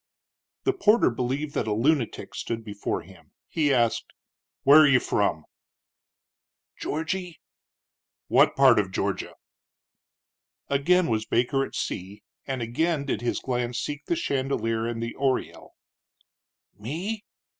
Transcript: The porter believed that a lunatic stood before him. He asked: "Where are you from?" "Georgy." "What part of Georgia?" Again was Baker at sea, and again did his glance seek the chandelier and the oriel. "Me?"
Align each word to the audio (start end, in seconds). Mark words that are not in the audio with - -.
The 0.63 0.73
porter 0.73 1.11
believed 1.11 1.53
that 1.53 1.67
a 1.67 1.73
lunatic 1.73 2.33
stood 2.33 2.65
before 2.65 3.01
him. 3.03 3.33
He 3.47 3.71
asked: 3.71 4.13
"Where 4.63 4.79
are 4.79 4.87
you 4.87 4.99
from?" 4.99 5.45
"Georgy." 6.75 7.39
"What 8.27 8.55
part 8.55 8.79
of 8.79 8.91
Georgia?" 8.91 9.35
Again 10.69 11.05
was 11.05 11.27
Baker 11.27 11.63
at 11.63 11.75
sea, 11.75 12.23
and 12.47 12.63
again 12.63 13.05
did 13.05 13.21
his 13.21 13.39
glance 13.39 13.77
seek 13.77 14.05
the 14.05 14.15
chandelier 14.15 14.87
and 14.87 15.03
the 15.03 15.13
oriel. 15.17 15.75
"Me?" 16.79 17.23